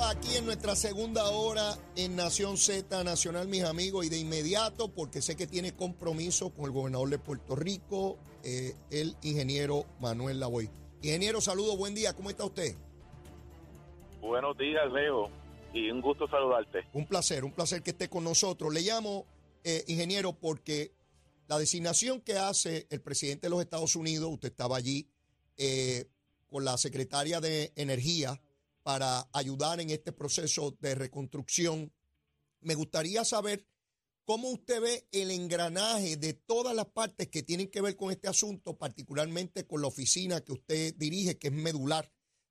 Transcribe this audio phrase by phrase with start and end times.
[0.00, 5.20] aquí en nuestra segunda hora en Nación Z Nacional, mis amigos, y de inmediato, porque
[5.20, 10.70] sé que tiene compromiso con el gobernador de Puerto Rico, eh, el ingeniero Manuel Lavoy.
[11.02, 12.74] Ingeniero, saludo, buen día, ¿cómo está usted?
[14.20, 15.28] Buenos días, Leo,
[15.74, 16.86] y un gusto saludarte.
[16.94, 18.72] Un placer, un placer que esté con nosotros.
[18.72, 19.26] Le llamo,
[19.64, 20.92] eh, ingeniero, porque
[21.48, 25.08] la designación que hace el presidente de los Estados Unidos, usted estaba allí
[25.58, 26.06] eh,
[26.48, 28.40] con la secretaria de Energía,
[28.82, 31.92] para ayudar en este proceso de reconstrucción.
[32.60, 33.64] Me gustaría saber
[34.24, 38.28] cómo usted ve el engranaje de todas las partes que tienen que ver con este
[38.28, 42.04] asunto, particularmente con la oficina que usted dirige, que es medular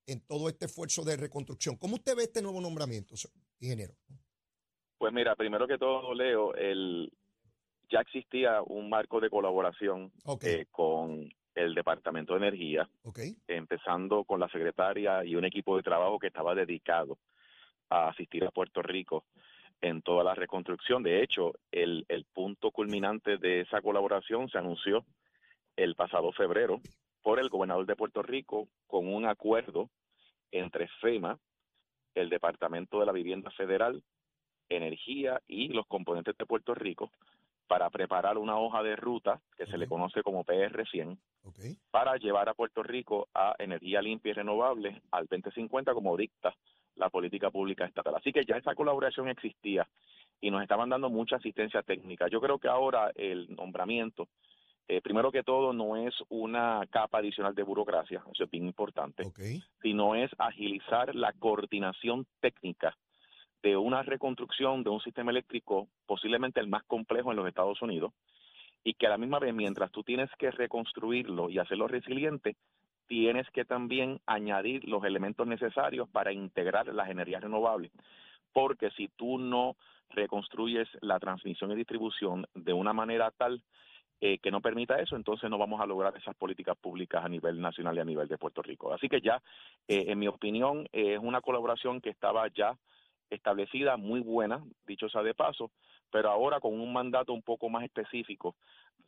[0.07, 1.77] en todo este esfuerzo de reconstrucción.
[1.77, 3.15] ¿Cómo usted ve este nuevo nombramiento,
[3.59, 3.93] ingeniero?
[4.97, 7.11] Pues mira, primero que todo, Leo, el,
[7.89, 12.89] ya existía un marco de colaboración eh, con el Departamento de Energía,
[13.47, 17.17] empezando con la secretaria y un equipo de trabajo que estaba dedicado
[17.89, 19.25] a asistir a Puerto Rico
[19.81, 21.03] en toda la reconstrucción.
[21.03, 25.05] De hecho, el, el punto culminante de esa colaboración se anunció
[25.75, 26.79] el pasado febrero
[27.21, 29.89] por el gobernador de Puerto Rico con un acuerdo
[30.51, 31.37] entre FEMA,
[32.15, 34.03] el Departamento de la Vivienda Federal,
[34.69, 37.11] Energía y los componentes de Puerto Rico
[37.71, 41.17] para preparar una hoja de ruta que se le conoce como PR100
[41.89, 46.53] para llevar a Puerto Rico a energía limpia y renovable al 2050 como dicta
[46.95, 48.15] la política pública estatal.
[48.15, 49.87] Así que ya esa colaboración existía
[50.41, 52.27] y nos estaban dando mucha asistencia técnica.
[52.27, 54.27] Yo creo que ahora el nombramiento,
[54.89, 59.31] eh, primero que todo, no es una capa adicional de burocracia, eso es bien importante,
[59.81, 62.97] sino es agilizar la coordinación técnica
[63.63, 68.13] de una reconstrucción de un sistema eléctrico posiblemente el más complejo en los Estados Unidos
[68.83, 72.55] y que a la misma vez mientras tú tienes que reconstruirlo y hacerlo resiliente,
[73.07, 77.91] tienes que también añadir los elementos necesarios para integrar las energías renovables.
[78.53, 79.75] Porque si tú no
[80.09, 83.61] reconstruyes la transmisión y distribución de una manera tal
[84.19, 87.59] eh, que no permita eso, entonces no vamos a lograr esas políticas públicas a nivel
[87.59, 88.93] nacional y a nivel de Puerto Rico.
[88.93, 89.41] Así que ya,
[89.87, 92.77] eh, en mi opinión, es una colaboración que estaba ya
[93.31, 95.71] establecida, muy buena, dicho sea de paso,
[96.11, 98.55] pero ahora con un mandato un poco más específico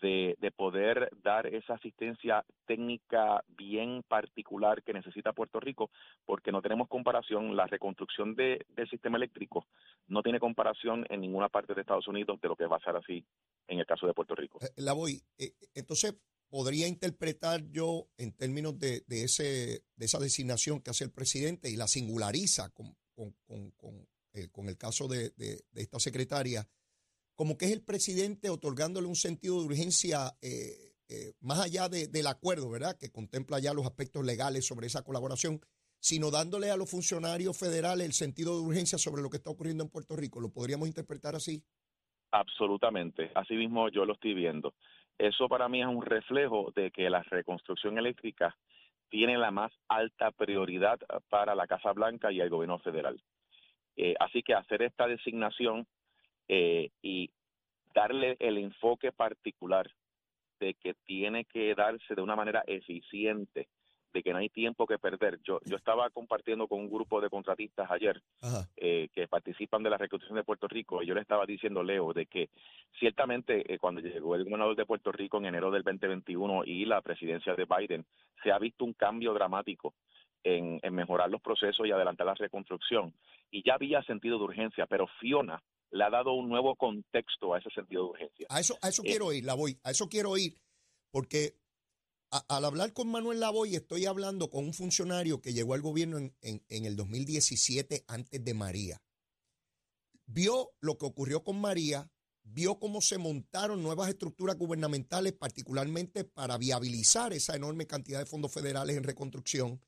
[0.02, 5.92] de, de, poder dar esa asistencia técnica bien particular que necesita Puerto Rico,
[6.26, 9.66] porque no tenemos comparación, la reconstrucción de, del sistema eléctrico
[10.08, 12.96] no tiene comparación en ninguna parte de Estados Unidos de lo que va a ser
[12.96, 13.24] así
[13.68, 14.60] en el caso de Puerto Rico.
[14.62, 16.16] Eh, la voy, eh, entonces,
[16.50, 21.70] podría interpretar yo en términos de, de, ese, de esa designación que hace el presidente
[21.70, 22.96] y la singulariza con
[24.34, 25.32] eh, con el caso de,
[25.76, 26.68] esta secretaria,
[27.36, 32.28] como que es el presidente otorgándole un sentido de urgencia eh, eh, más allá del
[32.28, 32.98] acuerdo, ¿verdad?
[32.98, 35.60] Que contempla ya los aspectos legales sobre esa colaboración,
[36.00, 39.84] sino dándole a los funcionarios federales el sentido de urgencia sobre lo que está ocurriendo
[39.84, 40.40] en Puerto Rico.
[40.40, 41.64] ¿Lo podríamos interpretar así?
[42.32, 43.32] Absolutamente.
[43.36, 44.74] Así mismo yo lo estoy viendo.
[45.20, 48.58] Eso para mí es un reflejo de que la reconstrucción eléctrica
[49.10, 53.22] tiene la más alta prioridad para la Casa Blanca y el gobierno federal.
[53.96, 55.86] Eh, así que hacer esta designación
[56.48, 57.30] eh, y
[57.94, 59.90] darle el enfoque particular
[60.60, 63.68] de que tiene que darse de una manera eficiente,
[64.14, 65.40] de que no hay tiempo que perder.
[65.44, 68.22] Yo, yo estaba compartiendo con un grupo de contratistas ayer
[68.78, 72.14] eh, que participan de la reconstrucción de Puerto Rico y yo le estaba diciendo, Leo,
[72.14, 72.50] de que
[73.00, 77.56] ciertamente cuando llegó el gobernador de Puerto Rico en enero del 2021 y la presidencia
[77.56, 78.06] de Biden,
[78.44, 79.94] se ha visto un cambio dramático
[80.44, 83.14] en, mejorar los procesos y adelantar la reconstrucción.
[83.52, 85.62] Y ya había sentido de urgencia, pero Fiona
[85.92, 88.48] le ha dado un nuevo contexto a ese sentido de urgencia.
[88.50, 90.58] A eso, a eso eh, quiero ir, la voy, a eso quiero ir,
[91.12, 91.56] porque
[92.50, 96.34] al hablar con Manuel Lavoy estoy hablando con un funcionario que llegó al gobierno en,
[96.42, 99.02] en el 2017 antes de María.
[100.26, 102.10] Vio lo que ocurrió con María,
[102.42, 108.52] vio cómo se montaron nuevas estructuras gubernamentales, particularmente para viabilizar esa enorme cantidad de fondos
[108.52, 109.80] federales en reconstrucción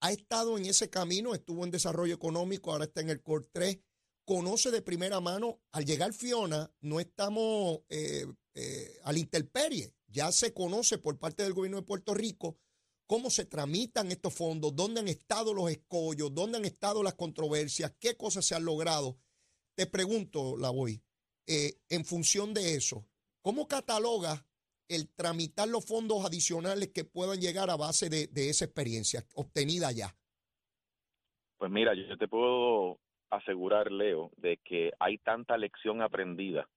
[0.00, 3.78] ha estado en ese camino, estuvo en desarrollo económico, ahora está en el Core 3,
[4.24, 10.52] conoce de primera mano, al llegar Fiona, no estamos eh, eh, al interperie, ya se
[10.52, 12.58] conoce por parte del gobierno de Puerto Rico
[13.06, 17.94] cómo se tramitan estos fondos, dónde han estado los escollos, dónde han estado las controversias,
[18.00, 19.18] qué cosas se han logrado.
[19.76, 21.02] Te pregunto, la voy,
[21.46, 23.06] eh, en función de eso,
[23.42, 24.45] ¿cómo cataloga
[24.88, 30.14] el tramitar los fondos adicionales que puedan llegar a base de, esa experiencia obtenida ya?
[31.58, 32.98] Pues mira, yo te puedo
[33.30, 36.68] asegurar, Leo, de que hay tanta lección aprendida,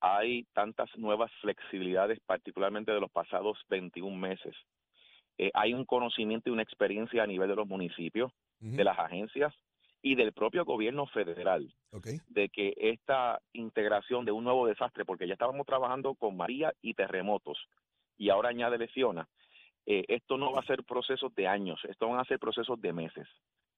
[0.00, 4.54] hay tantas nuevas flexibilidades, particularmente de los pasados 21 meses.
[5.38, 9.52] Eh, hay un conocimiento y una experiencia a nivel de los municipios, de las agencias,
[10.02, 11.72] y del propio gobierno federal
[12.28, 16.94] de que esta integración de un nuevo desastre, porque ya estábamos trabajando con María y
[16.94, 17.58] terremotos,
[18.18, 19.28] y ahora añade Lesiona,
[19.86, 22.92] eh, esto no va a ser procesos de años, esto van a ser procesos de
[22.92, 23.28] meses.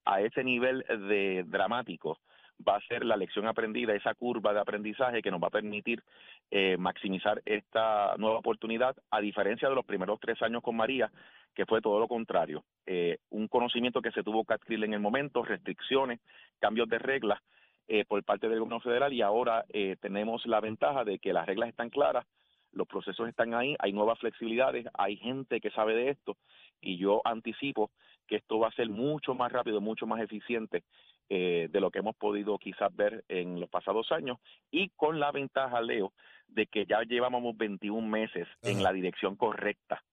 [0.07, 2.19] A ese nivel de dramático
[2.67, 6.03] va a ser la lección aprendida, esa curva de aprendizaje que nos va a permitir
[6.51, 11.11] eh, maximizar esta nueva oportunidad, a diferencia de los primeros tres años con María,
[11.55, 12.65] que fue todo lo contrario.
[12.87, 16.21] Eh, un conocimiento que se tuvo que adquirir en el momento, restricciones,
[16.59, 17.41] cambios de reglas
[17.89, 19.65] eh, por parte del gobierno federal y ahora
[20.01, 22.27] tenemos la ventaja de que las reglas están claras,
[22.73, 26.37] los procesos están ahí, hay nuevas flexibilidades, hay gente que sabe de esto
[26.81, 27.91] y yo anticipo
[28.27, 30.83] que esto va a ser mucho más rápido, mucho más eficiente
[31.31, 34.39] eh, de lo que hemos podido quizás ver en los pasados años
[34.71, 36.13] y con la ventaja, Leo,
[36.49, 40.04] de que ya llevábamos 21 meses en la dirección correcta.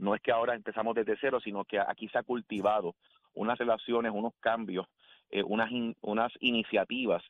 [0.00, 2.96] No es que ahora empezamos desde cero, sino que aquí se ha cultivado
[3.34, 4.86] unas relaciones, unos cambios,
[5.30, 5.70] eh, unas,
[6.00, 7.22] unas iniciativas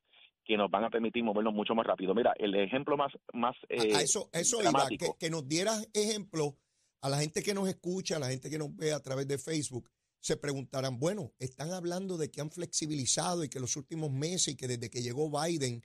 [0.44, 2.14] que nos van a permitir movernos mucho más rápido.
[2.14, 4.58] Mira, el ejemplo más, más eh, eso, eso
[4.88, 6.56] que, que, nos dieras ejemplo
[7.02, 9.38] a la gente que nos escucha, a la gente que nos ve a través de
[9.38, 9.90] Facebook,
[10.20, 14.56] se preguntarán, bueno, están hablando de que han flexibilizado y que los últimos meses y
[14.56, 15.82] que desde que llegó Biden,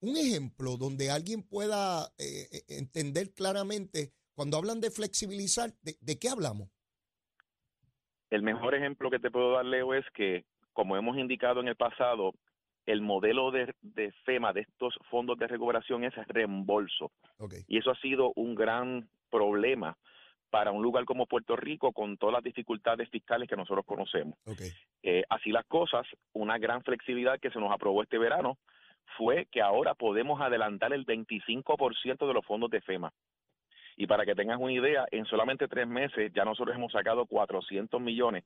[0.00, 4.12] un ejemplo donde alguien pueda eh, eh, entender claramente
[4.42, 6.68] cuando hablan de flexibilizar, de, qué hablamos?
[8.28, 11.76] El mejor ejemplo que te puedo dar, Leo, es que, como hemos indicado en el
[11.76, 12.34] pasado,
[12.84, 13.72] el modelo de,
[14.24, 17.12] FEMA, de estos fondos de recuperación, es reembolso.
[17.68, 19.96] Y eso ha sido un gran problema
[20.50, 24.36] para un lugar como Puerto Rico con todas las dificultades fiscales que nosotros conocemos.
[25.04, 28.58] Eh, así las cosas, una gran flexibilidad que se nos aprobó este verano
[29.16, 33.12] fue que ahora podemos adelantar el 25% de los fondos de FEMA.
[34.02, 38.00] Y para que tengas una idea, en solamente tres meses ya nosotros hemos sacado 400
[38.00, 38.42] millones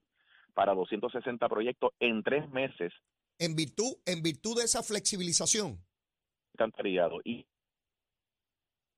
[0.52, 2.92] para 260 proyectos en tres meses.
[3.38, 5.82] En virtud, en virtud de esa flexibilización.
[7.24, 7.46] Y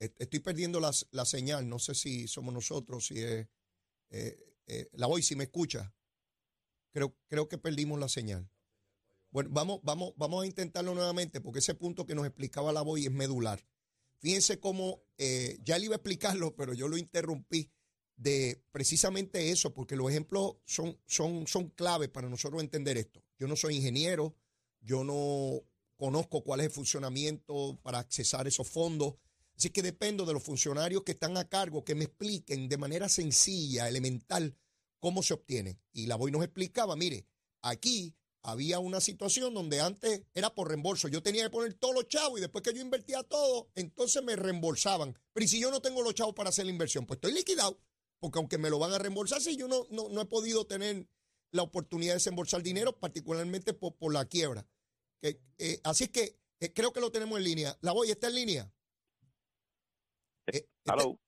[0.00, 3.48] Estoy perdiendo la, la señal, no sé si somos nosotros, si es...
[4.10, 5.94] Eh, eh, la voy, si me escucha.
[6.92, 8.50] Creo, creo que perdimos la señal.
[9.30, 12.98] Bueno, vamos, vamos, vamos a intentarlo nuevamente porque ese punto que nos explicaba la voz
[12.98, 13.60] es medular.
[14.18, 17.70] Fíjense cómo, eh, ya le iba a explicarlo, pero yo lo interrumpí
[18.16, 23.22] de precisamente eso, porque los ejemplos son, son, son claves para nosotros entender esto.
[23.38, 24.34] Yo no soy ingeniero,
[24.80, 25.62] yo no
[25.96, 29.14] conozco cuál es el funcionamiento para accesar esos fondos,
[29.58, 33.08] Así que dependo de los funcionarios que están a cargo que me expliquen de manera
[33.08, 34.56] sencilla, elemental,
[35.00, 35.80] cómo se obtiene.
[35.92, 37.26] Y la voy nos explicaba, mire,
[37.62, 38.14] aquí
[38.50, 41.08] había una situación donde antes era por reembolso.
[41.08, 44.36] Yo tenía que poner todos los chavos y después que yo invertía todo, entonces me
[44.36, 45.18] reembolsaban.
[45.32, 47.06] Pero ¿y si yo no tengo los chavos para hacer la inversión?
[47.06, 47.78] Pues estoy liquidado,
[48.18, 51.06] porque aunque me lo van a reembolsar, si yo no, no, he podido tener
[51.50, 54.66] la oportunidad de desembolsar dinero, particularmente por, la quiebra.
[55.22, 57.78] Eh, así es que eh, creo que lo tenemos en línea.
[57.80, 58.72] La voy, está en línea.
[60.46, 60.66] Eh,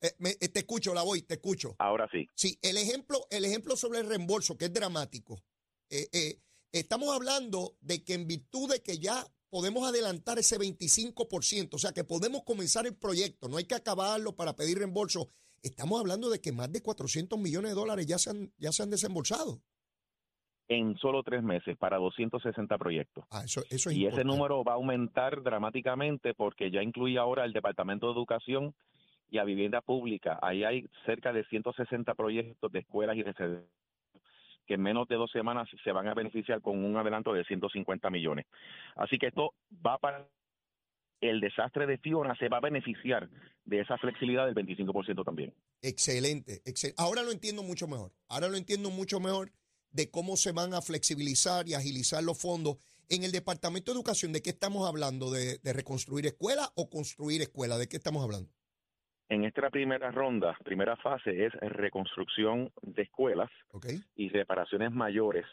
[0.00, 1.76] eh, te escucho, la voy, te escucho.
[1.78, 2.26] Ahora sí.
[2.34, 5.42] Sí, el ejemplo, el ejemplo sobre el reembolso, que es dramático.
[6.72, 11.92] Estamos hablando de que en virtud de que ya podemos adelantar ese 25%, o sea
[11.92, 15.28] que podemos comenzar el proyecto, no hay que acabarlo para pedir reembolso.
[15.62, 18.82] Estamos hablando de que más de 400 millones de dólares ya se han, ya se
[18.82, 19.60] han desembolsado.
[20.68, 23.24] En solo tres meses para 260 proyectos.
[23.30, 27.52] Ah, eso, eso y ese número va a aumentar dramáticamente porque ya incluye ahora el
[27.52, 28.72] Departamento de Educación
[29.28, 30.38] y a vivienda pública.
[30.40, 33.68] Ahí hay cerca de 160 proyectos de escuelas y residencias
[34.70, 38.08] que en menos de dos semanas se van a beneficiar con un adelanto de 150
[38.08, 38.46] millones.
[38.94, 39.52] Así que esto
[39.84, 40.28] va para
[41.20, 43.28] el desastre de Fiona se va a beneficiar
[43.64, 45.52] de esa flexibilidad del 25% también.
[45.82, 46.62] Excelente,
[46.96, 48.12] Ahora lo entiendo mucho mejor.
[48.28, 49.50] Ahora lo entiendo mucho mejor
[49.90, 52.76] de cómo se van a flexibilizar y agilizar los fondos.
[53.08, 55.32] En el Departamento de Educación, ¿de qué estamos hablando?
[55.32, 57.80] ¿De, de reconstruir escuelas o construir escuelas?
[57.80, 58.48] ¿De qué estamos hablando?
[59.30, 63.48] En esta primera ronda, primera fase es reconstrucción de escuelas
[64.16, 65.46] y reparaciones mayores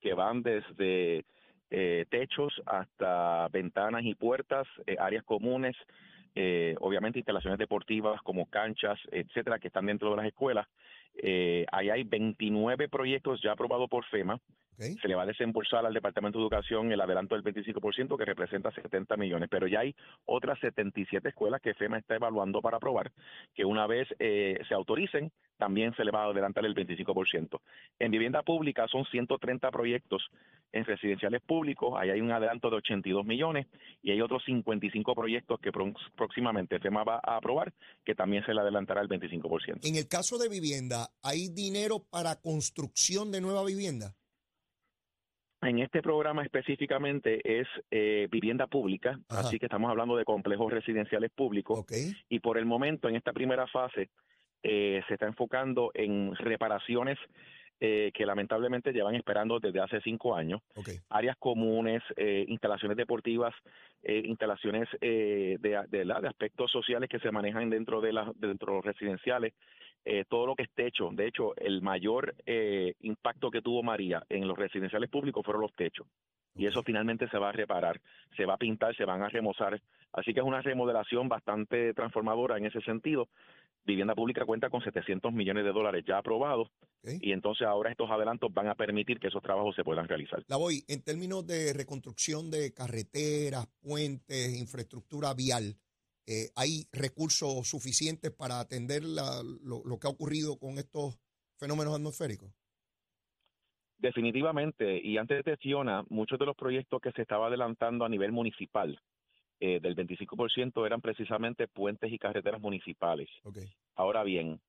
[0.00, 1.24] que van desde
[1.70, 5.76] eh, techos hasta ventanas y puertas, eh, áreas comunes,
[6.34, 10.66] eh, obviamente instalaciones deportivas como canchas, etcétera, que están dentro de las escuelas.
[11.70, 14.40] Ahí hay 29 proyectos ya aprobados por FEMA.
[14.78, 18.72] Se le va a desembolsar al Departamento de Educación el adelanto del 25%, que representa
[18.72, 23.12] 70 millones, pero ya hay otras 77 escuelas que FEMA está evaluando para aprobar,
[23.54, 27.60] que una vez eh, se autoricen, también se le va a adelantar el 25%.
[28.00, 30.28] En vivienda pública son 130 proyectos.
[30.72, 33.66] En residenciales públicos, ahí hay un adelanto de 82 millones.
[34.02, 35.70] Y hay otros 55 proyectos que
[36.16, 37.72] próximamente FEMA va a aprobar,
[38.04, 39.86] que también se le adelantará el 25%.
[39.86, 44.14] En el caso de vivienda, ¿hay dinero para construcción de nueva vivienda?
[45.62, 51.30] En este programa específicamente es eh, vivienda pública, así que estamos hablando de complejos residenciales
[51.30, 51.84] públicos.
[52.28, 54.10] Y por el momento, en esta primera fase,
[54.64, 57.16] eh, se está enfocando en reparaciones
[57.84, 60.60] eh, que lamentablemente llevan esperando desde hace cinco años.
[61.08, 62.02] Áreas comunes,
[62.46, 63.54] instalaciones deportivas,
[64.04, 65.58] instalaciones de,
[65.88, 69.54] de, aspectos sociales que se manejan dentro de, las dentro de los residenciales,
[70.04, 71.10] eh, todo lo que es techo.
[71.12, 75.72] De hecho, el mayor eh, impacto que tuvo María en los residenciales públicos fueron los
[75.74, 76.06] techos.
[76.54, 77.98] Y eso finalmente se va a reparar,
[78.36, 79.80] se va a pintar, se van a remozar.
[80.12, 83.28] Así que es una remodelación bastante transformadora en ese sentido.
[83.84, 86.68] Vivienda Pública cuenta con 700 millones de dólares ya aprobados
[87.02, 90.44] y entonces ahora estos adelantos van a permitir que esos trabajos se puedan realizar.
[90.46, 95.76] La voy, en términos de reconstrucción de carreteras, puentes, infraestructura vial,
[96.26, 101.18] eh, hay recursos suficientes para atender lo, que ha ocurrido con estos
[101.58, 102.52] fenómenos atmosféricos?
[103.98, 108.32] Definitivamente, y antes de Fiona, muchos de los proyectos que se estaba adelantando a nivel
[108.32, 108.98] municipal,
[109.64, 113.28] eh, del 25% eran precisamente puentes y carreteras municipales.
[113.94, 114.60] Ahora bien,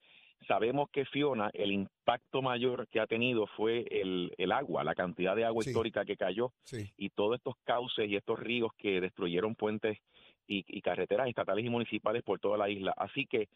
[0.48, 5.46] sabemos que Fiona, el impacto mayor que ha tenido fue el, agua, la cantidad de
[5.46, 6.54] agua histórica que cayó
[6.96, 9.98] y todos estos cauces y estos ríos que destruyeron puentes
[10.46, 12.94] y, carreteras estatales y municipales por toda la isla.
[12.96, 13.50] Así que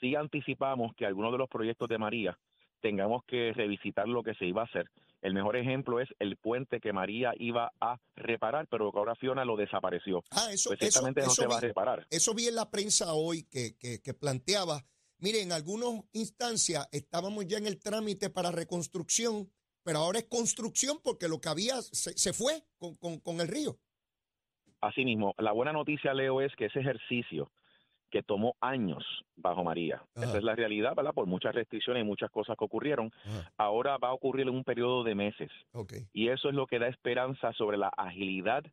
[0.00, 2.36] sí anticipamos que algunos de los proyectos de María
[2.80, 4.90] tengamos que revisitar lo que se iba a hacer.
[5.22, 9.44] El mejor ejemplo es el puente que María iba a reparar, pero que ahora Fiona
[9.44, 10.24] lo desapareció.
[10.30, 12.06] Ah, eso, pues eso, no se va a reparar.
[12.10, 14.82] Eso vi en la prensa hoy que, que, planteaba,
[15.18, 19.50] mire, en algunas instancias estábamos ya en el trámite para reconstrucción,
[19.82, 23.48] pero ahora es construcción porque lo que había se, se fue con, con, con el
[23.48, 23.78] río.
[24.80, 27.50] Asimismo, la buena noticia, Leo, es que ese ejercicio
[28.10, 29.04] que tomó años
[29.36, 31.14] bajo María, esa es la realidad, ¿verdad?
[31.14, 33.12] Por muchas restricciones y muchas cosas que ocurrieron,
[33.56, 35.50] ahora va a ocurrir en un periodo de meses.
[36.12, 38.64] Y eso es lo que da esperanza sobre la agilidad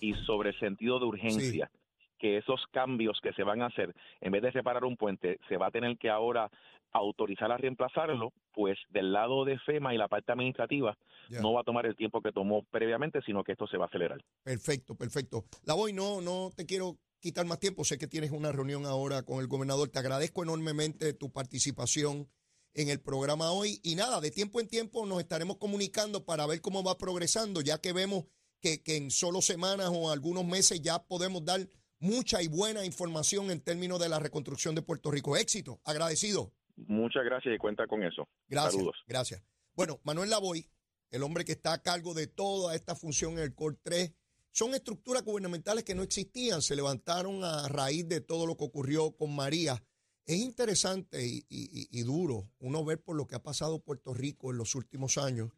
[0.00, 1.70] y sobre el sentido de urgencia.
[2.18, 5.56] que esos cambios que se van a hacer, en vez de reparar un puente, se
[5.56, 6.48] va a tener que ahora
[6.92, 10.96] autorizar a reemplazarlo, pues del lado de FEMA y la parte administrativa
[11.40, 13.88] no va a tomar el tiempo que tomó previamente, sino que esto se va a
[13.88, 14.22] acelerar.
[14.44, 15.44] Perfecto, perfecto.
[15.64, 19.22] La voy, no, no te quiero quitar más tiempo, sé que tienes una reunión ahora
[19.22, 22.28] con el gobernador, te agradezco enormemente tu participación
[22.74, 26.60] en el programa hoy y nada, de tiempo en tiempo nos estaremos comunicando para ver
[26.60, 28.24] cómo va progresando, ya que vemos
[28.60, 31.60] que, que en solo semanas o algunos meses ya podemos dar
[32.00, 35.36] mucha y buena información en términos de la reconstrucción de Puerto Rico.
[35.36, 36.52] Éxito, agradecido.
[36.76, 38.28] Muchas gracias y cuenta con eso.
[38.48, 38.74] Gracias.
[38.74, 38.96] Saludos.
[39.06, 39.42] Gracias.
[39.74, 40.68] Bueno, Manuel Lavoy,
[41.10, 44.12] el hombre que está a cargo de toda esta función en el COR 3,
[44.52, 49.16] son estructuras gubernamentales que no existían, se levantaron a raíz de todo lo que ocurrió
[49.16, 49.82] con María.
[50.26, 54.74] Es interesante y, duro uno ver por lo que ha pasado Puerto Rico en los
[54.74, 55.50] últimos años,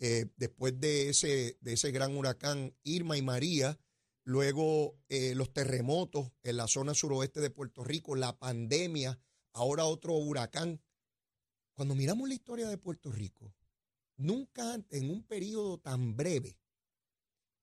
[0.00, 3.78] eh, después de ese, de ese gran huracán Irma y María,
[4.24, 9.20] luego eh, los terremotos en la zona suroeste de Puerto Rico, la pandemia,
[9.52, 10.80] ahora otro huracán.
[11.74, 13.54] Cuando miramos la historia de Puerto Rico,
[14.16, 16.58] nunca antes, en un periodo tan breve,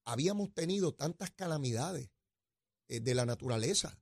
[0.05, 2.09] habíamos tenido tantas calamidades
[2.87, 3.99] eh, de la naturaleza.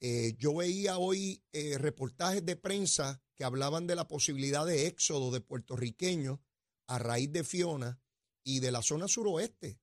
[0.00, 5.30] Eh, yo veía hoy eh, reportajes de prensa que hablaban de la posibilidad de éxodo
[5.30, 6.40] de puertorriqueños
[6.86, 8.00] a raíz de Fiona
[8.42, 9.80] y de la zona suroeste.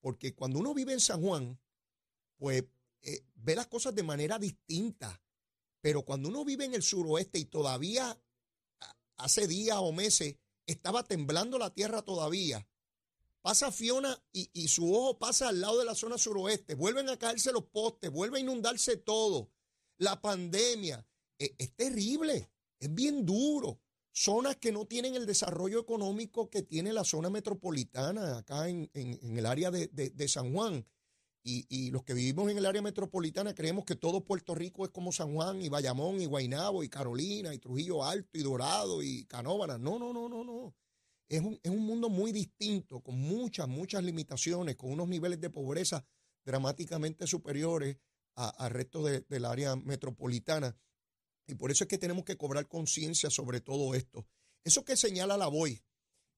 [0.00, 1.60] Porque cuando uno vive en San Juan,
[2.36, 2.64] pues
[3.34, 5.22] ve las cosas de manera distinta.
[5.80, 8.18] Pero cuando uno vive en el suroeste y todavía
[9.16, 12.66] hace días o meses estaba temblando la tierra todavía,
[13.42, 17.52] pasa Fiona y, su ojo pasa al lado de la zona suroeste, vuelven a caerse
[17.52, 19.50] los postes, vuelve a inundarse todo.
[19.98, 21.06] La pandemia
[21.38, 23.80] e, es, terrible, es bien duro.
[24.12, 29.46] Zonas que no tienen el desarrollo económico que tiene la zona metropolitana acá en, el
[29.46, 30.84] área de San Juan.
[31.42, 35.10] Y, los que vivimos en el área metropolitana creemos que todo Puerto Rico es como
[35.10, 39.78] San Juan y Bayamón y Guaynabo y Carolina y Trujillo Alto y Dorado y Canóvana.
[39.78, 40.74] No, no, no, no, no.
[41.30, 45.48] Es un, es un mundo muy distinto, con muchas, muchas limitaciones, con unos niveles de
[45.48, 46.04] pobreza
[46.44, 47.96] dramáticamente superiores
[48.34, 50.76] al resto del área metropolitana.
[51.46, 54.26] Y por eso es que tenemos que cobrar conciencia sobre todo esto.
[54.64, 55.82] Eso que señala la BOI,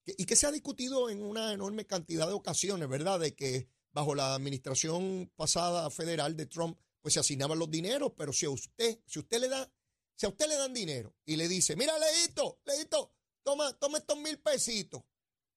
[0.05, 3.19] y que se ha discutido en una enorme cantidad de ocasiones, ¿verdad?
[3.19, 8.33] De que bajo la administración pasada federal de Trump, pues se asignaban los dineros, pero
[8.33, 9.71] si a usted, si usted le da,
[10.15, 14.17] si a usted le dan dinero y le dice, mira, Leito, Leito, toma, toma estos
[14.17, 15.03] mil pesitos,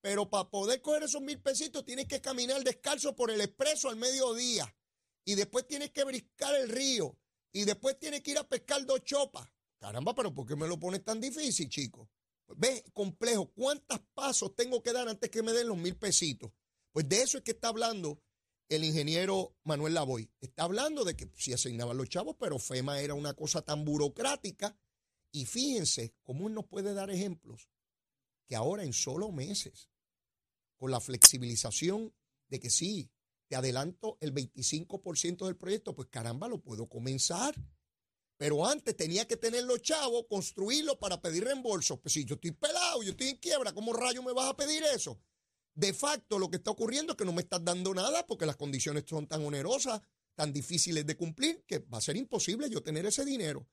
[0.01, 3.97] pero para poder coger esos mil pesitos tienes que caminar descalzo por el expreso al
[3.97, 4.75] mediodía
[5.25, 7.19] y después tienes que briscar el río
[7.53, 9.49] y después tienes que ir a pescar dos chopas.
[9.79, 12.11] Caramba, pero ¿por qué me lo pones tan difícil, chico?
[12.57, 16.53] Ve, complejo, ¿cuántos pasos tengo que dar antes que me den los mil pesitos?
[16.93, 18.23] Pues de eso es que está hablando
[18.69, 20.31] el ingeniero Manuel Lavoy.
[20.41, 24.79] Está hablando de que sí asignaban los chavos, pero FEMA era una cosa tan burocrática.
[25.33, 27.69] Y fíjense cómo él nos puede dar ejemplos
[28.47, 29.91] que ahora en solo meses,
[30.77, 32.15] con la flexibilización
[32.49, 33.11] de que sí,
[33.49, 37.55] te adelanto el 25% del proyecto, pues caramba, lo puedo comenzar.
[38.39, 42.01] Pero antes tenía que tener los chavos, construirlo para pedir reembolso.
[42.01, 44.83] Pues si yo estoy pelado, yo estoy en quiebra, ¿cómo rayo me vas a pedir
[44.95, 45.19] eso?
[45.75, 48.57] De facto, lo que está ocurriendo es que no me estás dando nada porque las
[48.57, 50.01] condiciones son tan onerosas,
[50.35, 53.67] tan difíciles de cumplir, que va a ser imposible yo tener ese dinero.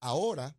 [0.00, 0.56] Ahora,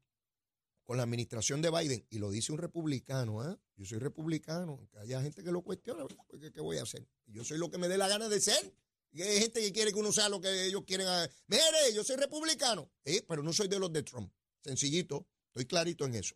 [0.84, 3.58] con la administración de Biden, y lo dice un republicano, ¿eh?
[3.76, 7.08] yo soy republicano, aunque haya gente que lo cuestiona, pues, ¿qué, voy a hacer?
[7.26, 8.74] Yo soy lo que me dé la gana de ser.
[9.12, 11.06] Y hay gente que quiere que uno sea lo que ellos quieren.
[11.08, 12.92] Ah, mire, yo soy republicano,
[13.28, 14.34] pero no soy de los de Trump.
[14.64, 16.36] Sencillito, estoy clarito en eso.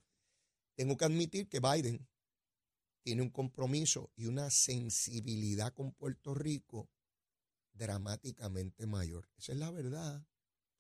[0.76, 2.08] Tengo que admitir que Biden
[3.02, 6.88] tiene un compromiso y una sensibilidad con Puerto Rico
[7.74, 9.28] dramáticamente mayor.
[9.38, 10.24] Esa es la verdad.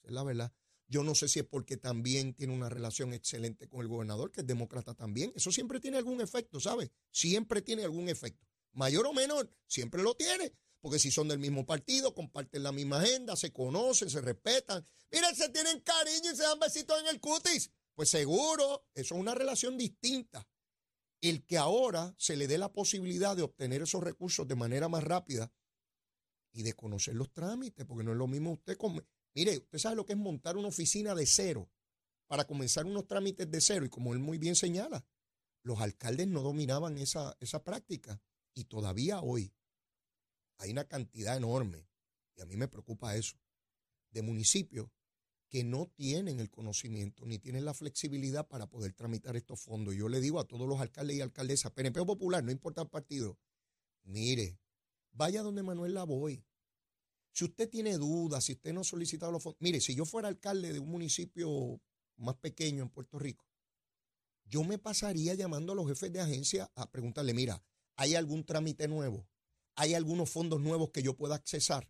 [0.01, 0.53] Esa es la verdad.
[0.88, 4.41] Yo no sé si es porque también tiene una relación excelente con el gobernador, que
[4.41, 5.34] es demócrata también.
[5.36, 6.91] Eso siempre tiene algún efecto, ¿sabes?
[7.12, 8.48] Siempre tiene algún efecto.
[8.72, 10.53] Mayor o menor, siempre lo tiene.
[10.79, 14.88] Porque si son del mismo partido, comparten la misma agenda, se conocen, se respetan.
[15.12, 17.71] Miren, se tienen cariño y se dan besitos en el cutis.
[17.93, 20.47] Pues seguro, eso es una relación distinta.
[21.19, 25.04] El que ahora se le dé la posibilidad de obtener esos recursos de manera más
[25.04, 25.52] rápida
[26.54, 29.04] y de conocer los trámites, porque no es lo mismo usted con,
[29.38, 31.69] Mire, usted sabe lo que es montar una oficina de cero
[32.26, 33.86] para comenzar unos trámites de cero.
[33.86, 35.06] Y como él muy bien señala,
[35.62, 38.19] los alcaldes no dominaban esa, esa práctica.
[38.56, 39.54] Y todavía hoy
[40.58, 41.88] hay una cantidad enorme,
[42.36, 43.38] y a mí me preocupa eso,
[44.10, 44.89] de municipios
[45.50, 49.93] que no tienen el conocimiento ni tienen la flexibilidad para poder tramitar estos fondos.
[49.93, 53.38] Yo le digo a todos los alcaldes y alcaldesas, PNP Popular, no importa el partido,
[54.02, 54.60] mire,
[55.12, 56.43] vaya donde Manuel Lavoy,
[57.38, 60.28] si usted tiene dudas, si usted no ha solicitado los fondos, mire, si yo fuera
[60.28, 61.80] alcalde de un municipio
[62.15, 63.45] más pequeño en Puerto Rico,
[64.45, 67.63] yo me pasaría llamando a los jefes de agencia a preguntarle, mira,
[67.95, 69.30] ¿hay algún trámite nuevo?
[69.76, 71.88] ¿Hay algunos fondos nuevos que yo pueda accesar?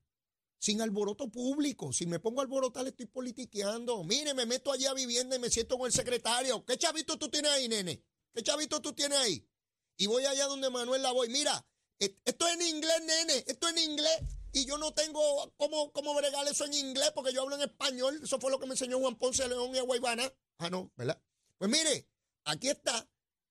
[0.59, 1.93] Sin alboroto público.
[1.93, 4.03] Si me pongo a alborotar, le estoy politiqueando.
[4.03, 6.65] Mire, me meto allá a vivienda y me siento con el secretario.
[6.65, 8.03] ¿Qué chavito tú tienes ahí, nene?
[8.33, 9.47] ¿Qué chavito tú tienes ahí?
[9.95, 11.29] Y voy allá donde Manuel la voy.
[11.29, 11.65] Mira,
[11.99, 13.45] esto es en inglés, nene.
[13.47, 17.33] Esto es en inglés y yo no tengo cómo, cómo bregar eso en inglés porque
[17.33, 18.19] yo hablo en español.
[18.23, 20.31] Eso fue lo que me enseñó Juan Ponce de León y Aguaybana.
[20.59, 21.21] Ah, no, ¿verdad?
[21.57, 22.07] Pues mire,
[22.45, 23.07] aquí está.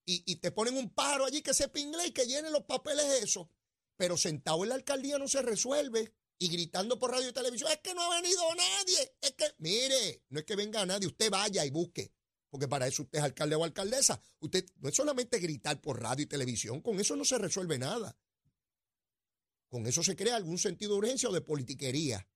[0.09, 3.51] Y, te ponen un pájaro allí que sepa inglés y que llene los papeles eso.
[3.97, 6.15] Pero sentado en la alcaldía no se resuelve.
[6.39, 9.17] Y gritando por radio y televisión, es que no ha venido nadie.
[9.21, 12.13] Es que, mire, no es que venga nadie, usted vaya y busque.
[12.51, 14.21] Porque para eso usted es alcalde o alcaldesa.
[14.39, 18.17] Usted no es solamente gritar por radio y televisión, con eso no se resuelve nada.
[19.69, 22.29] Con eso se crea algún sentido de urgencia o de politiquería.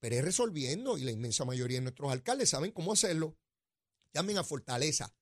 [0.00, 3.36] Pero es resolviendo y la inmensa mayoría de nuestros alcaldes saben cómo hacerlo.
[4.12, 5.14] Llamen a Fortaleza,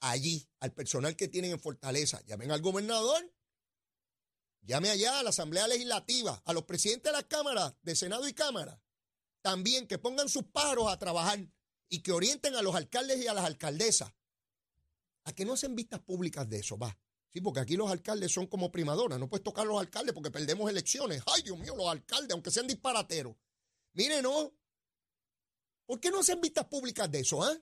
[0.00, 2.20] allí, al personal que tienen en Fortaleza.
[2.26, 3.32] Llamen al gobernador,
[4.60, 8.34] llame allá a la Asamblea Legislativa, a los presidentes de las cámaras, de Senado y
[8.34, 8.82] Cámara.
[9.40, 11.48] También que pongan sus paros a trabajar
[11.88, 14.12] y que orienten a los alcaldes y a las alcaldesas
[15.24, 16.98] a que no hacen vistas públicas de eso, va.
[17.32, 19.18] Sí, porque aquí los alcaldes son como primadoras.
[19.18, 21.22] No puedes tocar los alcaldes porque perdemos elecciones.
[21.26, 23.34] Ay, Dios mío, los alcaldes, aunque sean disparateros.
[23.94, 24.52] Mire, no.
[25.86, 27.58] ¿Por qué no hacen vistas públicas de eso, ah?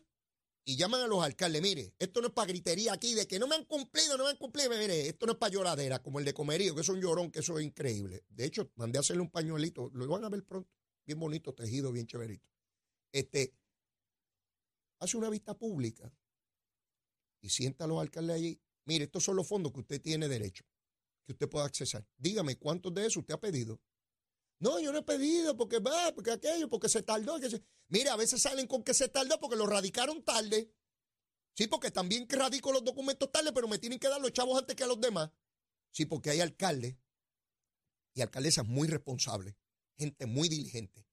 [0.64, 3.46] Y llaman a los alcaldes, mire, esto no es para gritería aquí de que no
[3.46, 4.70] me han cumplido, no me han cumplido.
[4.70, 7.38] Mire, esto no es para lloradera, como el de Comerío, que es un llorón, que
[7.38, 8.24] eso es increíble.
[8.28, 10.70] De hecho, mandé a hacerle un pañuelito, lo van a ver pronto,
[11.06, 12.46] bien bonito, tejido, bien chéverito.
[13.12, 13.54] Este,
[14.98, 16.12] hace una vista pública
[17.40, 20.64] y sienta a los alcaldes allí Mire, estos son los fondos que usted tiene derecho,
[21.24, 22.04] que usted pueda accesar.
[22.16, 23.80] Dígame, ¿cuántos de eso usted ha pedido?
[24.58, 27.38] No, yo no he pedido porque va, porque aquello, porque se tardó.
[27.86, 30.74] Mire, a veces salen con que se tardó porque lo radicaron tarde.
[31.54, 34.58] Sí, porque también que radico los documentos tarde, pero me tienen que dar los chavos
[34.58, 35.30] antes que a los demás.
[35.92, 36.96] Sí, porque hay alcaldes
[38.14, 39.54] y alcaldesas muy responsables,
[39.96, 41.06] gente muy diligente,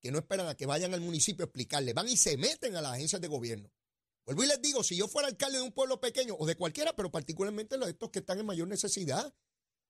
[0.00, 2.82] que no esperan a que vayan al municipio a explicarle, van y se meten a
[2.82, 3.72] las agencias de gobierno
[4.26, 6.94] Vuelvo y les digo, si yo fuera alcalde de un pueblo pequeño o de cualquiera,
[6.96, 9.32] pero particularmente los de estos que están en mayor necesidad,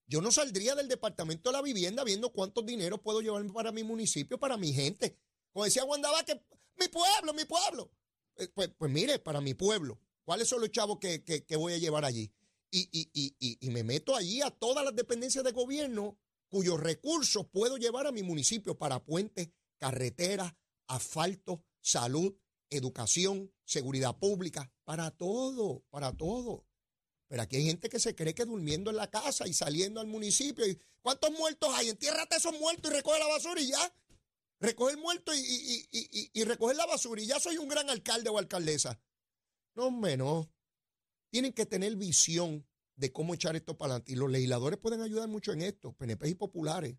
[0.06, 3.82] yo no saldría del departamento de la vivienda viendo cuántos dinero puedo llevar para mi
[3.82, 5.18] municipio, para mi gente.
[5.52, 6.40] Como decía Guandaba, que
[6.76, 7.90] mi pueblo, mi pueblo.
[8.36, 12.04] Eh, pues, pues, mire, para mi pueblo, ¿cuáles son los chavos que, voy a llevar
[12.04, 12.30] allí?
[12.70, 16.18] Y, y, me meto allí a todas las dependencias de gobierno
[16.48, 20.52] cuyos recursos puedo llevar a mi municipio para puentes, carreteras,
[20.86, 22.34] asfalto, salud,
[22.70, 26.66] educación, seguridad pública, para todo, para todo.
[27.28, 30.06] Pero aquí hay gente que se cree que durmiendo en la casa y saliendo al
[30.06, 30.66] municipio.
[30.66, 31.88] Y, ¿Cuántos muertos hay?
[31.88, 33.94] Entiérrate esos muertos y recoge la basura y ya.
[34.58, 35.38] Recoge el muerto y,
[35.90, 38.98] y, y, recoger la basura y ya soy un gran alcalde o alcaldesa.
[39.74, 40.50] No, hombre, no.
[41.30, 44.12] Tienen que tener visión de cómo echar esto para adelante.
[44.12, 46.96] Y los legisladores pueden ayudar mucho en esto, PNP y populares.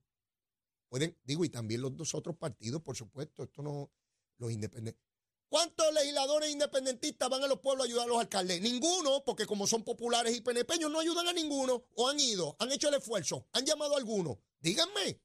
[0.89, 3.43] Pueden, digo, y también los dos otros partidos, por supuesto.
[3.43, 3.91] Esto no,
[4.37, 5.06] los independientes.
[5.49, 8.61] ¿Cuántos legisladores independentistas van a los pueblos a ayudar a los alcaldes?
[8.61, 11.85] Ninguno, porque como son populares y penepeños, no ayudan a ninguno.
[11.95, 14.41] O han ido, han hecho el esfuerzo, han llamado a alguno.
[14.59, 15.21] Díganme.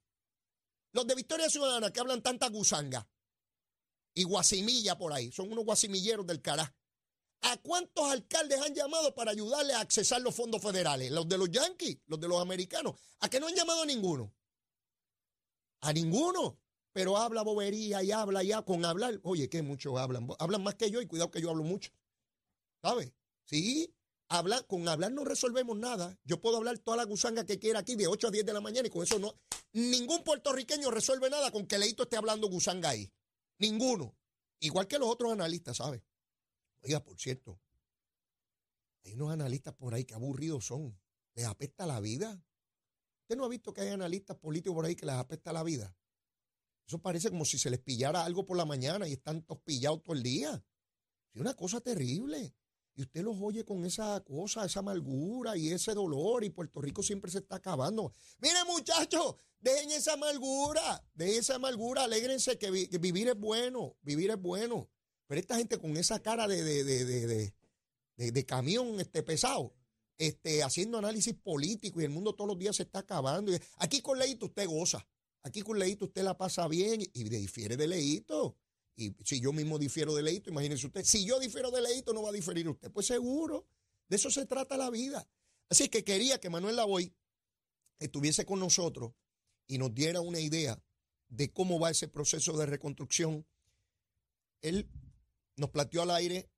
[0.93, 3.09] Los de Victoria Ciudadana que hablan tanta gusanga
[4.15, 6.73] y guasimilla por ahí, son unos guasimilleros del cará.
[7.41, 11.11] ¿A cuántos alcaldes han llamado para ayudarle a accesar los fondos federales?
[11.11, 12.95] Los de los yanquis, los de los americanos.
[13.21, 14.33] ¿A qué no han llamado a ninguno?
[15.81, 16.62] A ninguno
[16.92, 19.20] pero habla bobería y habla ya con hablar.
[19.22, 20.28] Oye, que muchos hablan.
[20.38, 21.90] Hablan más que yo y cuidado que yo hablo mucho.
[22.83, 23.12] ¿Sabes?
[23.44, 23.94] Sí,
[24.28, 26.18] habla, con hablar no resolvemos nada.
[26.24, 28.61] Yo puedo hablar toda la gusanga que quiera aquí de 8 a 10 de la
[28.61, 29.35] mañana y con eso no.
[29.72, 33.11] Ningún puertorriqueño resuelve nada con que Leito esté hablando gusanga ahí.
[33.59, 34.16] Ninguno.
[34.61, 36.02] Igual que los otros analistas, ¿sabes?
[36.83, 37.61] Oiga, por cierto,
[39.05, 40.98] hay unos analistas por ahí que aburridos son.
[41.35, 42.44] Les apesta la vida.
[43.22, 45.96] ¿Usted no ha visto que hay analistas políticos por ahí que les apesta la vida?
[46.87, 50.03] Eso parece como si se les pillara algo por la mañana y están todos pillados
[50.03, 50.64] todo el día.
[51.33, 52.55] Es una cosa terrible.
[52.95, 57.03] Y usted los oye con esa cosa, esa amargura y ese dolor, y Puerto Rico
[57.03, 58.12] siempre se está acabando.
[58.38, 64.38] Mire, muchachos, dejen esa amargura, dejen esa amargura, alégrense que, vivir es bueno, vivir es
[64.38, 64.90] bueno.
[65.27, 67.53] Pero esta gente con esa cara de, de, de,
[68.31, 69.75] de camión este, pesado,
[70.18, 73.53] este, haciendo análisis político y el mundo todos los días se está acabando.
[73.79, 75.07] Aquí con Leito usted goza.
[75.44, 78.57] Aquí con Leito usted la pasa bien y difiere de Leito.
[78.94, 82.22] Y si yo mismo difiero de Leito, imagínese usted, si yo difiero de Leito, no
[82.22, 82.90] va a diferir usted.
[82.92, 83.66] Pues seguro,
[84.09, 85.26] de eso se trata la vida.
[85.68, 87.12] Así que quería que Manuel Lavoy
[87.98, 89.12] estuviese con nosotros
[89.66, 90.81] y nos diera una idea
[91.28, 93.46] de cómo va ese proceso de reconstrucción.
[94.61, 94.88] Él
[95.57, 96.50] nos planteó al aire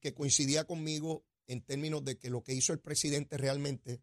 [0.00, 4.02] que coincidía conmigo en términos de que lo que hizo el presidente realmente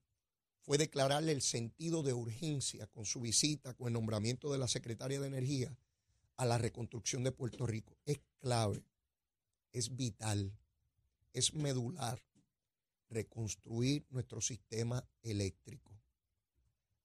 [0.66, 5.20] fue declararle el sentido de urgencia con su visita, con el nombramiento de la secretaria
[5.20, 5.78] de Energía
[6.38, 7.96] a la reconstrucción de Puerto Rico.
[8.04, 8.84] Es clave,
[9.74, 10.52] es vital,
[11.34, 12.20] es medular
[13.12, 15.94] reconstruir nuestro sistema eléctrico.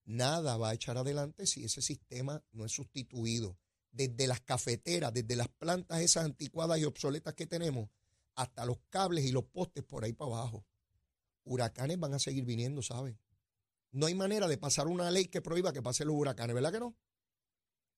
[0.07, 3.59] Nada va a echar adelante si ese sistema no es sustituido.
[3.93, 7.91] Desde las cafeteras, desde las plantas esas anticuadas y obsoletas que tenemos,
[8.37, 10.65] hasta los cables y los postes por ahí para abajo.
[11.45, 13.19] Huracanes van a seguir viniendo, ¿saben?
[13.93, 16.81] No hay manera de pasar una ley que prohíba que pasen los huracanes, ¿verdad que
[16.81, 16.97] no?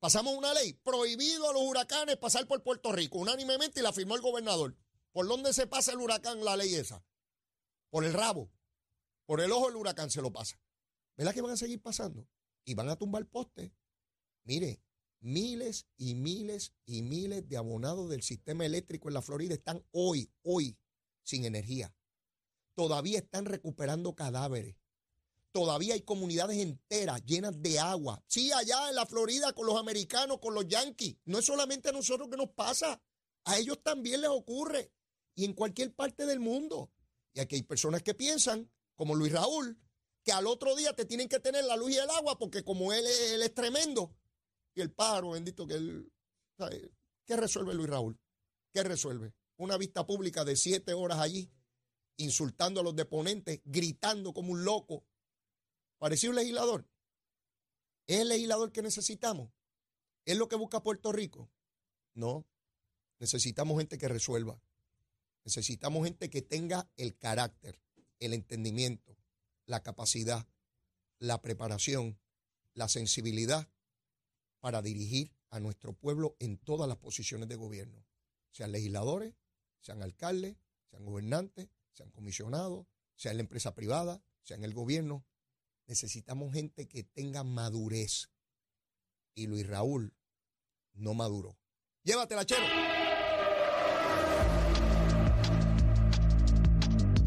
[0.01, 4.17] Pasamos una ley, prohibido a los huracanes pasar por Puerto Rico, unánimemente, y la firmó
[4.17, 4.77] el gobernador.
[5.13, 7.05] ¿Por dónde se pasa el huracán la ley esa?
[7.91, 8.51] Por el rabo.
[9.27, 10.61] Por el ojo del huracán se lo pasa.
[11.17, 12.27] ¿Verdad que van a seguir pasando?
[12.65, 13.73] Y van a tumbar poste.
[14.45, 14.83] Mire,
[15.21, 20.33] miles y miles y miles de abonados del sistema eléctrico en la Florida están hoy,
[20.43, 20.79] hoy,
[21.23, 21.95] sin energía.
[22.75, 24.82] Todavía están recuperando cadáveres
[25.53, 28.23] todavía hay comunidades enteras llenas de agua.
[28.27, 31.17] Sí, allá en la Florida con los americanos, con los yanquis.
[31.27, 33.01] No es solamente a nosotros que nos pasa,
[33.45, 34.93] a ellos también les ocurre.
[35.35, 36.91] Y en cualquier parte del mundo.
[37.35, 39.79] Y aquí hay personas que piensan, como Luis Raúl,
[40.25, 42.93] que al otro día te tienen que tener la luz y el agua porque como
[42.93, 44.15] él, es tremendo.
[44.75, 46.13] Y el paro, bendito que él...
[47.25, 48.19] ¿Qué resuelve Luis Raúl?
[48.73, 49.35] ¿Qué resuelve?
[49.57, 51.51] Una vista pública de siete horas allí,
[52.17, 55.05] insultando a los deponentes, gritando como un loco,
[56.03, 56.89] ¿Parecía un legislador?
[58.09, 59.53] ¿Es el legislador que necesitamos?
[60.25, 61.49] ¿Es lo que busca Puerto Rico?
[62.13, 62.45] No.
[63.21, 64.61] Necesitamos gente que resuelva.
[65.45, 67.81] Necesitamos gente que tenga el carácter,
[68.19, 69.17] el entendimiento,
[69.65, 70.45] la capacidad,
[71.21, 72.19] la preparación,
[72.75, 73.69] la sensibilidad
[74.59, 78.05] para dirigir a nuestro pueblo en todas las posiciones de gobierno,
[78.51, 79.37] sean legisladores,
[79.79, 80.57] sean alcaldes,
[80.91, 85.25] sean gobernantes, sean comisionados, sean la empresa privada, sean el gobierno,
[85.93, 88.31] necesitamos gente que tenga madurez.
[89.35, 90.15] Y Luis Raúl
[90.95, 91.59] no maduró.
[92.03, 92.65] Llévatela, chero.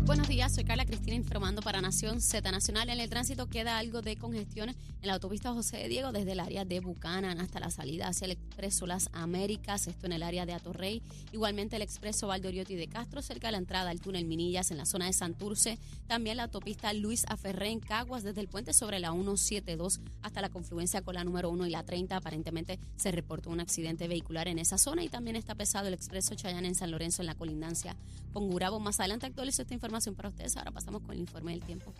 [0.05, 2.91] Buenos días, soy Carla Cristina informando para Nación Z Nacional.
[2.91, 6.39] En el tránsito queda algo de congestiones en la autopista José de Diego desde el
[6.39, 10.45] área de Bucanan hasta la salida hacia el expreso Las Américas, esto en el área
[10.45, 11.01] de Atorrey.
[11.31, 14.85] Igualmente el expreso Valdoriotti de Castro cerca de la entrada al túnel Minillas en la
[14.85, 15.79] zona de Santurce.
[16.05, 20.49] También la autopista Luis Aferré en Caguas desde el puente sobre la 172 hasta la
[20.49, 22.15] confluencia con la número 1 y la 30.
[22.15, 26.35] Aparentemente se reportó un accidente vehicular en esa zona y también está pesado el expreso
[26.35, 27.95] Chayán en San Lorenzo en la colindancia
[28.33, 28.79] con Gurabo.
[28.79, 30.58] Más adelante actualizo esta información para ustedes.
[30.58, 31.93] Ahora pasamos con el informe del tiempo.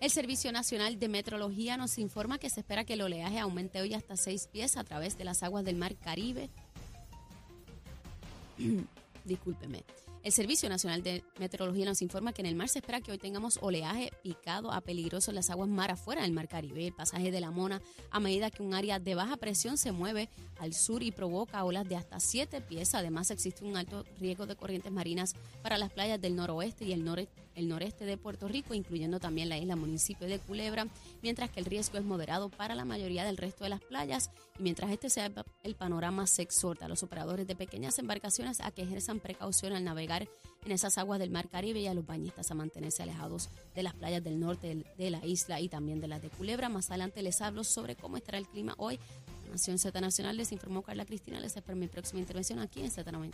[0.00, 3.94] El Servicio Nacional de Metrología nos informa que se espera que el oleaje aumente hoy
[3.94, 6.50] hasta seis pies a través de las aguas del Mar Caribe.
[9.30, 9.84] Discúlpeme.
[10.24, 13.16] El Servicio Nacional de Meteorología nos informa que en el mar se espera que hoy
[13.16, 16.88] tengamos oleaje picado a peligroso en las aguas mar afuera del mar Caribe.
[16.88, 20.28] El pasaje de la Mona, a medida que un área de baja presión se mueve
[20.58, 22.94] al sur y provoca olas de hasta 7 pies.
[22.94, 27.04] Además, existe un alto riesgo de corrientes marinas para las playas del noroeste y el
[27.04, 30.88] noreste el noreste de Puerto Rico, incluyendo también la isla municipio de Culebra,
[31.22, 34.30] mientras que el riesgo es moderado para la mayoría del resto de las playas.
[34.58, 35.30] Y mientras este sea
[35.62, 39.84] el panorama, se exhorta a los operadores de pequeñas embarcaciones a que ejerzan precaución al
[39.84, 40.28] navegar
[40.64, 43.94] en esas aguas del Mar Caribe y a los bañistas a mantenerse alejados de las
[43.94, 46.68] playas del norte de la isla y también de las de Culebra.
[46.68, 48.98] Más adelante les hablo sobre cómo estará el clima hoy.
[49.50, 51.40] Nación Z Nacional les informó Carla Cristina.
[51.40, 53.32] Les espero mi próxima intervención aquí en Z93.